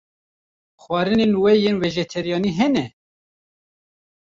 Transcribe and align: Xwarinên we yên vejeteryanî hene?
Xwarinên 0.83 1.33
we 1.43 1.51
yên 1.63 1.77
vejeteryanî 1.81 2.51
hene? 2.59 2.85